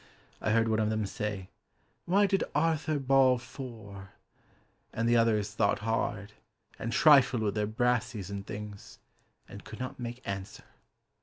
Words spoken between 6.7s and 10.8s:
And trifled with their brassies and things, And could not make answer.